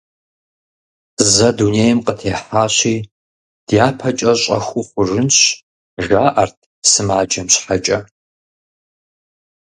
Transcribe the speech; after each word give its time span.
Зэ 1.33 1.49
дунейм 1.57 1.99
къытехьащи, 2.05 2.95
дяпэкӀэ 3.67 4.33
щӀэхыу 4.41 4.83
хъужынщ,– 4.89 5.37
жаӀэрт 6.05 6.57
сымаджэм 6.91 7.47
щхьэкӀэ. 7.53 7.99